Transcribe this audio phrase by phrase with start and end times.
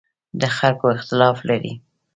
[0.39, 1.73] له خلکو اختلاف لري.